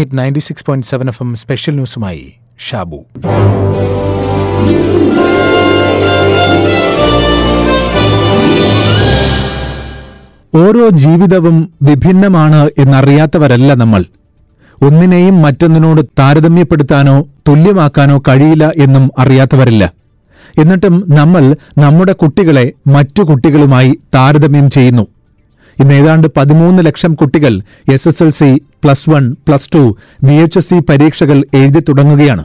Hit 0.00 0.18
ninety 0.18 0.38
six 0.38 0.64
point 0.64 0.86
seven 0.86 1.08
F 1.08 1.22
M 1.22 1.34
special 1.34 1.74
ന്യൂസുമായി 1.74 2.32
Shabu. 2.68 2.96
ഓരോ 10.56 10.88
ജീവിതവും 10.88 11.72
വിഭിന്നമാണ് 11.82 12.70
എന്നറിയാത്തവരല്ല 12.78 13.74
നമ്മൾ. 13.74 14.04
ഒന്നിനെയും 14.82 15.42
മറ്റൊന്നിനോട് 15.42 16.00
താരതമ്യപ്പെടുത്താനോ 16.18 17.28
തുല്യമാക്കാനോ 17.48 18.22
കഴിയില്ല 18.28 18.72
എന്നും 18.76 19.10
അറിയാത്തവരില്ല. 19.18 19.92
എന്നിട്ടും 20.58 21.04
നമ്മൾ 21.08 21.56
നമ്മുടെ 21.78 22.12
കുട്ടികളെ 22.12 22.72
മറ്റു 22.86 23.22
കുട്ടികളുമായി 23.22 23.98
താരതമ്യം 24.14 24.70
ചെയ്യുന്നു. 24.70 25.06
ഇന്ന് 25.80 25.94
ഏതാണ്ട് 25.94 26.28
പതിമൂന്ന് 26.36 26.86
ലക്ഷം 26.86 27.14
കുട്ടികൾ 27.14 27.62
S 27.92 28.08
S 28.08 28.22
L 28.22 28.30
C 28.30 28.60
plus 28.84 29.10
one 29.10 29.32
plus 29.32 29.68
two 29.74 29.96
V 30.24 30.32
H 30.32 30.58
S 30.58 30.68
C 30.68 30.78
പരീക്ഷകൾ 30.78 31.44
എഴുതി 31.54 31.80
തുടങ്ങുകയാണ്. 31.80 32.44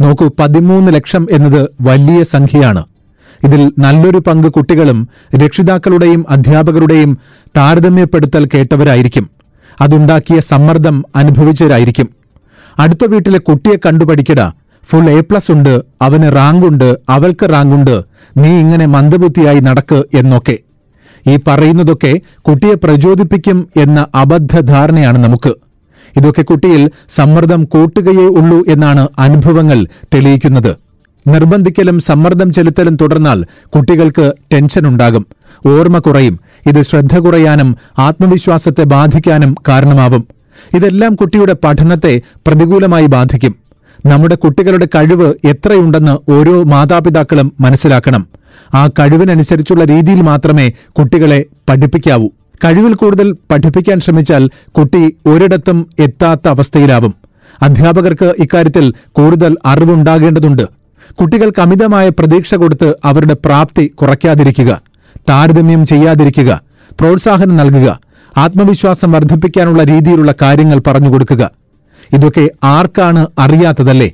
നോക്കൂ 0.00 0.30
പതിമൂന്ന് 0.38 0.94
ലക്ഷം 0.94 1.28
എന്നത് 1.30 1.68
വലിയ 1.80 2.22
സംഖ്യയാണ്. 2.22 2.84
ഇതിൽ 3.44 3.72
നല്ലൊരു 3.78 4.18
പങ്ക് 4.18 4.48
കുട്ടികളും 4.48 5.08
രക്ഷിതാക്കളുടെയും 5.36 6.26
അധ്യാപകരുടെയും 6.30 7.18
താരതമ്യപ്പെടുത്തൽ 7.56 8.48
കേട്ടവരായിരിക്കും. 8.54 9.30
അതുണ്ടാക്കിയ 9.80 10.40
സമ്മർദ്ദം 10.40 11.04
അനുഭവിച്ചവരായിരിക്കും. 11.16 12.08
അടുത്ത 12.78 13.04
വീട്ടിലെ 13.06 13.38
കുട്ടിയെ 13.38 13.76
കണ്ടുപഠിക്കട. 13.86 14.50
ഫുൾ 14.90 15.10
എ 15.10 15.20
പ്ലസ് 15.20 15.50
ഉണ്ട് 15.50 15.82
അവന് 16.02 16.36
റാങ്കുണ്ട് 16.36 16.98
അവൾക്ക് 17.08 17.50
റാങ്കുണ്ട് 17.50 18.02
നീ 18.36 18.50
ഇങ്ങനെ 18.60 18.86
മന്ദബുദ്ധിയായി 18.86 19.60
നടക്ക് 19.60 20.04
എന്നൊക്കെ. 20.14 20.58
ഈ 21.26 21.38
പറയുന്നതൊക്കെ 21.46 22.20
കുട്ടിയെ 22.38 22.74
പ്രചോദിപ്പിക്കും 22.74 23.68
എന്ന 23.76 24.06
അബദ്ധധാരണയാണ് 24.14 25.24
നമുക്ക്. 25.24 25.54
ഇതൊക്കെ 26.16 26.42
കുട്ടിയിൽ 26.42 26.90
സമ്മർദ്ദം 27.10 27.64
കൂട്ടുകയേ 27.64 28.26
ഉള്ളൂ 28.26 28.64
എന്നാണ് 28.68 29.08
അനുഭവങ്ങൾ 29.18 29.86
തെളിയിക്കുന്നത്. 30.14 30.76
നിർബന്ധിക്കലും 31.26 32.00
സമ്മർദ്ദം 32.00 32.52
ചെലുത്തലും 32.52 32.96
തുടർന്നാൽ 32.96 33.44
കുട്ടികൾക്ക് 33.66 34.32
ടെൻഷനുണ്ടാകും 34.52 35.26
ഓർമ്മ 35.66 35.98
കുറയും. 35.98 36.40
ഇത് 36.66 36.82
ശ്രദ്ധ 36.82 37.18
കുറയാനും 37.18 37.76
ആത്മവിശ്വാസത്തെ 37.98 38.82
ബാധിക്കാനും 38.82 39.54
കാരണമാവും. 39.68 40.28
ഇതെല്ലാം 40.74 41.14
കുട്ടിയുടെ 41.14 41.52
പഠനത്തെ 41.64 42.20
പ്രതികൂലമായി 42.46 43.06
ബാധിക്കും. 43.06 43.54
നമ്മുടെ 44.06 44.34
കുട്ടികളുടെ 44.34 44.86
കഴിവ് 44.94 45.34
എത്രയുണ്ടെന്ന് 45.44 46.30
ഓരോ 46.30 46.62
മാതാപിതാക്കളും 46.62 47.52
മനസ്സിലാക്കണം. 47.60 48.26
ആ 48.74 48.88
കഴിവിനനുസരിച്ചുള്ള 48.88 49.84
രീതിയിൽ 49.84 50.20
മാത്രമേ 50.20 50.72
കുട്ടികളെ 50.98 51.44
പഠിപ്പിക്കാവൂ. 51.68 52.28
കഴിവിൽ 52.64 52.94
കൂടുതൽ 52.94 53.32
പഠിപ്പിക്കാൻ 53.32 54.00
ശ്രമിച്ചാൽ 54.00 54.50
കുട്ടി 54.70 55.16
ഒരിടത്തും 55.26 55.86
എത്താത്ത 56.00 56.48
അവസ്ഥയിലാവും. 56.48 57.14
അധ്യാപകർക്ക് 57.62 58.34
ഇക്കാര്യത്തിൽ 58.38 58.94
കൂടുതൽ 59.12 59.56
അറിവുണ്ടാകേണ്ടതുണ്ട്. 59.66 60.62
കുട്ടികൾക്ക് 61.20 61.62
അമിതമായ 61.62 62.08
പ്രതീക്ഷ 62.08 62.54
കൊടുത്ത് 62.54 62.94
അവരുടെ 63.04 63.34
പ്രാപ്തി 63.34 63.86
കുറയ്ക്കാതിരിക്കുക 63.86 64.80
താരതമ്യം 65.28 65.86
ചെയ്യാതിരിക്കുക 65.86 66.60
പ്രോത്സാഹനം 67.00 67.56
നൽകുക 67.56 68.00
ആത്മവിശ്വാസം 68.36 69.12
വർദ്ധിപ്പിക്കാനുള്ള 69.12 69.84
രീതിയിലുള്ള 69.84 70.34
കാര്യങ്ങൾ 70.42 70.80
പറഞ്ഞു 70.86 71.10
കൊടുക്കുക. 71.10 71.50
ഇതൊക്കെ 72.12 72.50
ആർക്കാണ് 72.64 73.26
അറിയാത്തതല്ലേ? 73.38 74.12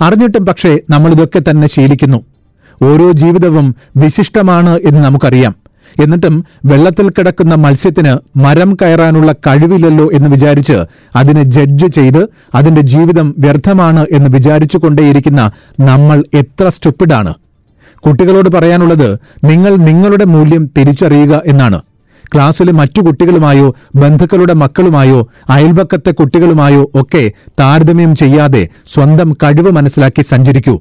അറിഞ്ഞിട്ടും 0.00 0.46
പക്ഷേ 0.46 0.78
നമ്മളിതൊക്കെ 0.90 1.50
തന്നെ 1.50 1.68
ശീലിക്കുന്നു. 1.68 2.24
ഓരോ 2.82 3.12
ജീവിതവും 3.12 3.74
വിശിഷ്ടമാണ് 3.96 4.80
എന്ന് 4.84 5.04
നമുക്കറിയാം. 5.04 5.54
എന്നിട്ടും 6.02 6.44
വെള്ളത്തിൽ 6.64 7.08
കിടക്കുന്ന 7.08 7.54
മത്സ്യത്തിന് 7.54 8.38
മരം 8.38 8.76
കയറാനുള്ള 8.82 9.32
കഴിവില്ലല്ലോ 9.32 10.10
എന്ന് 10.12 10.30
വിചാരിച്ച് 10.30 10.84
അതിനെ 11.16 11.42
ജഡ്ജ് 11.42 11.86
ചെയ്ത് 11.86 12.28
അതിന്റെ 12.54 12.80
ജീവിതം 12.80 13.34
വ്യർത്ഥമാണ് 13.38 14.06
എന്ന് 14.12 14.30
വിചാരിച്ചു 14.30 14.78
കൊണ്ടേയിരിക്കുന്ന 14.78 15.50
നമ്മൾ 15.80 16.24
എത്ര 16.34 16.68
സ്റ്റുപ്പിഡാണ്. 16.68 17.34
കുട്ടികളോട് 18.06 18.48
പറയാനുള്ളത് 18.48 19.18
നിങ്ങൾ 19.44 19.76
നിങ്ങളുടെ 19.76 20.24
മൂല്യം 20.24 20.70
തിരിച്ചറിയുക 20.78 21.42
എന്നാണ്. 21.46 21.80
ക്ലാസ്സിലെ 22.34 22.72
മറ്റു 22.72 23.00
കുട്ടികളുമായോ 23.00 23.74
ബന്ധുക്കളുടെ 23.94 24.52
മക്കളുമായോ 24.52 25.28
അയൽപക്കത്തെ 25.50 26.10
കുട്ടികളുമായോ 26.10 26.90
ഒക്കെ 26.94 27.32
താരതമ്യം 27.60 28.14
ചെയ്യാതെ 28.14 28.68
സ്വന്തം 28.94 29.32
കഴിവ് 29.32 29.70
മനസ്സിലാക്കി 29.70 30.22
സഞ്ചരിക്കൂ. 30.22 30.80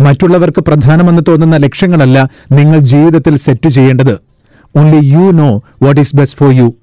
മറ്റുള്ളവർക്ക് 0.00 0.60
പ്രധാനമെന്ന് 0.60 1.22
തോന്നുന്ന 1.28 1.56
ലക്ഷ്യങ്ങളല്ല 1.56 2.28
നിങ്ങൾ 2.52 2.78
ജീവിതത്തിൽ 2.78 3.36
സെറ്റ് 3.36 3.68
ചെയ്യേണ്ടത്. 3.68 4.18
Only 4.76 5.06
you 5.06 5.32
know 5.32 5.62
what 5.82 6.00
is 6.00 6.16
best 6.16 6.38
for 6.38 6.52
you 6.54 6.74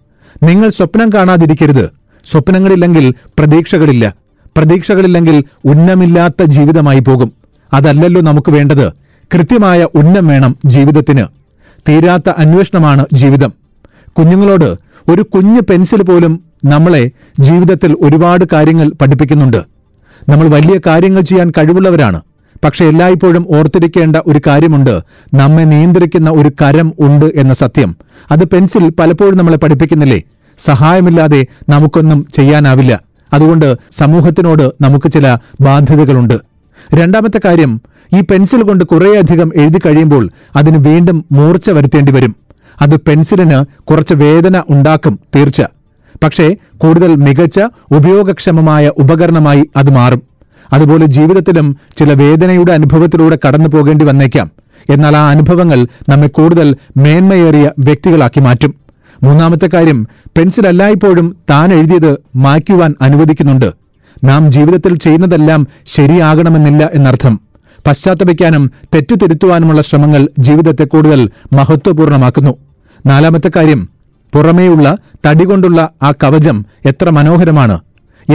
നിങ്ങൾ 0.44 0.70
സ്വപ്നം 0.70 1.10
കാണാതിരിക്കരുത്. 1.10 1.90
സ്വപ്നങ്ങളില്ലെങ്കിൽ 2.32 3.14
പ്രതീക്ഷകളില്ല. 3.40 4.14
പ്രതീക്ഷകളില്ലെങ്കിൽ 4.58 5.44
ഉന്നമില്ലാത്ത 5.66 6.44
ജീവിതമായി 6.44 7.00
പോകും. 7.00 7.34
അതല്ലല്ലോ 7.74 8.22
നമുക്ക് 8.22 8.52
വേണ്ടത്. 8.52 8.92
കൃത്യമായ 9.34 9.84
ഉന്നം 9.84 10.28
വേണം 10.28 10.56
ജീവിതത്തിന്. 10.66 11.24
തീരാത്ത 11.90 12.30
അന്വേഷണമാണ് 12.30 13.06
ജീവിതം. 13.14 13.54
കുഞ്ഞുങ്ങളോട് 14.18 14.76
ഒരു 15.12 15.22
കുഞ്ഞു 15.22 15.62
പെൻസിൽ 15.62 16.04
പോലും 16.04 16.44
നമ്മളെ 16.66 17.12
ജീവിതത്തിൽ 17.40 17.98
ഒരുപാട് 18.02 18.46
കാര്യങ്ങൾ 18.54 18.92
പഠിപ്പിക്കുന്നുണ്ട്. 19.02 19.58
നമ്മൾ 20.30 20.48
വലിയ 20.48 20.80
കാര്യങ്ങൾ 20.88 21.22
ചെയ്യാൻ 21.22 21.52
കഴിവുള്ളവരാണ്. 21.58 22.22
പക്ഷെ 22.64 22.86
എല്ലായ്പ്പോഴും 22.86 23.46
ഓർത്തിരിക്കേണ്ട 23.58 24.16
ഒരു 24.16 24.42
കാര്യമുണ്ട്. 24.48 25.00
നമ്മെ 25.34 25.64
നിയന്ത്രിക്കുന്ന 25.64 26.30
ഒരു 26.30 26.50
കരം 26.50 26.94
ഉണ്ട് 27.00 27.26
എന്ന 27.26 27.54
സത്യം. 27.54 27.96
അത് 28.32 28.46
പെൻസിൽ 28.46 28.90
പലപ്പോഴും 28.90 29.38
നമ്മളെ 29.38 29.58
പഠിപ്പിക്കുന്നില്ലേ? 29.58 30.22
സഹായമില്ലാതെ 30.58 31.46
നമുക്കൊന്നും 31.70 32.26
ചെയ്യാനാവില്ല. 32.34 33.02
അതുകൊണ്ട് 33.34 33.78
സമൂഹത്തിനോട് 33.92 34.84
നമുക്ക് 34.84 35.12
ചില 35.12 35.38
ബാധ്യതകളുണ്ട്. 35.62 36.40
രണ്ടാമത്തെ 36.96 37.42
കാര്യം 37.46 37.82
ഈ 38.18 38.22
പെൻസിൽ 38.22 38.62
കൊണ്ട് 38.62 38.84
കുറേയധികം 38.84 39.52
എഴുതി 39.56 39.80
കഴിയുമ്പോൾ 39.86 40.30
അതിന് 40.56 40.78
വീണ്ടും 40.78 41.26
മൂർച്ച 41.32 41.70
വരുത്തേണ്ടി 41.70 42.12
വരും. 42.12 42.36
അത് 42.82 42.96
പെൻസിലിന് 42.96 43.86
കുറച്ച് 43.86 44.14
വേദന 44.14 44.64
ഉണ്ടാക്കും 44.70 45.20
തീർച്ച. 45.36 45.62
പക്ഷേ 46.24 46.56
കൂടുതൽ 46.78 47.16
മികച്ച 47.16 47.60
ഉപയോഗക്ഷമമായ 47.92 48.88
ഉപകരണമായി 48.88 49.66
അത് 49.78 49.90
മാറും. 49.90 50.37
അതുപോലെ 50.74 51.06
ജീവിതത്തിലും 51.06 51.78
ചില 51.98 52.14
വേദനയുടെ 52.14 52.74
അനുഭവത്തിലൂടെ 52.74 53.38
കടന്നു 53.48 53.70
പോകേണ്ടി 53.70 54.06
വന്നേക്കാം. 54.06 54.52
എന്നാൽ 54.90 55.18
ആ 55.18 55.30
അനുഭവങ്ങൾ 55.30 55.88
നമ്മെ 56.10 56.28
കൂടുതൽ 56.28 56.76
മേന്മയേറിയ 56.98 57.72
വ്യക്തികളാക്കി 57.80 58.40
മാറ്റും. 58.40 58.76
മൂന്നാമത്തെ 59.24 59.70
കാര്യം 59.74 60.08
പെൻസിൽ 60.38 60.68
എല്ലായ്പ്പോഴും 60.68 61.38
താൻ 61.50 61.74
എഴുതിയത് 61.74 62.18
മായ്ക്കുവാൻ 62.36 62.96
അനുവദിക്കുന്നുണ്ട്. 63.02 63.72
നാം 64.24 64.52
ജീവിതത്തിൽ 64.52 64.98
ചെയ്യുന്നതെല്ലാം 64.98 65.68
ശരിയാകണമെന്നില്ല 65.86 66.90
എന്നർത്ഥം. 66.94 67.40
പശ്ചാത്തപിക്കാനും 67.88 68.72
തെറ്റുതിരുത്തുവാനുമുള്ള 68.96 69.82
ശ്രമങ്ങൾ 69.82 70.30
ജീവിതത്തെ 70.40 70.84
കൂടുതൽ 70.84 71.30
മഹത്വപൂർണമാക്കുന്നു 71.54 72.58
നാലാമത്തെ 73.06 73.52
കാര്യം 73.56 73.90
പുറമേയുള്ള 74.34 74.98
തടികൊണ്ടുള്ള 75.28 75.90
ആ 76.04 76.12
കവചം 76.12 76.66
എത്ര 76.86 77.10
മനോഹരമാണ്. 77.10 77.80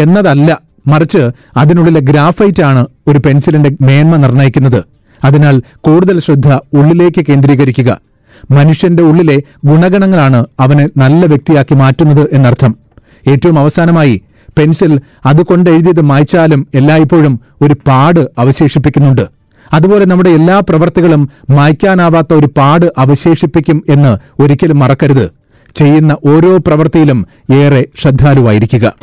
എന്നതല്ല 0.00 0.60
മറിച്ച് 0.86 1.30
അതിനുള്ളിലെ 1.56 2.00
ഗ്രാഫൈറ്റ് 2.00 2.62
ആണ് 2.62 2.86
ഒരു 3.06 3.18
പെൻസിലിന്റെ 3.18 3.70
മേന്മ 3.80 4.16
നിർണയിക്കുന്നത്. 4.16 4.84
അതിനാൽ 5.24 5.62
കൂടുതൽ 5.80 6.20
ശ്രദ്ധ 6.20 6.48
ഉള്ളിലേക്ക് 6.52 7.26
കേന്ദ്രീകരിക്കുക. 7.28 8.00
മനുഷ്യന്റെ 8.50 9.02
ഉള്ളിലെ 9.02 9.42
ഗുണഗണങ്ങളാണ് 9.64 10.46
അവനെ 10.60 10.88
നല്ല 10.96 11.26
വ്യക്തിയാക്കി 11.26 11.74
മാറ്റുന്നത് 11.74 12.28
എന്നർത്ഥം. 12.32 12.76
ഏറ്റവും 13.28 13.58
അവസാനമായി 13.58 14.22
പെൻസിൽ 14.58 15.00
അതുകൊണ്ട് 15.26 15.70
എഴുതിയത് 15.70 16.00
മായ്ച്ചാലും 16.00 16.66
എല്ലായ്പ്പോഴും 16.74 17.40
ഒരു 17.62 17.74
പാട് 17.74 18.20
അവശേഷിപ്പിക്കുന്നുണ്ട്. 18.38 19.26
അതുപോലെ 19.72 20.04
നമ്മുടെ 20.04 20.30
എല്ലാ 20.30 20.58
പ്രവർത്തികളും 20.58 21.30
മായ്ക്കാനാവാത്ത 21.50 22.34
ഒരു 22.34 22.46
പാട് 22.46 22.86
അവശേഷിപ്പിക്കും 22.98 23.84
എന്ന് 23.88 24.42
ഒരിക്കലും 24.42 24.78
മറക്കരുത്. 24.78 25.30
ചെയ്യുന്ന 25.76 26.16
ഓരോ 26.26 26.58
പ്രവൃത്തിയിലും 26.58 27.26
ഏറെ 27.52 27.86
ശ്രദ്ധാലുവായിരിക്കുക. 28.00 28.94